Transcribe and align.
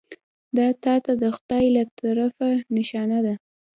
دا 0.57 0.67
تا 0.83 0.93
ته 1.05 1.11
د 1.21 1.23
خدای 1.35 1.65
له 1.75 1.83
طرفه 1.99 2.49
نښانه 2.75 3.19
ده. 3.25 3.35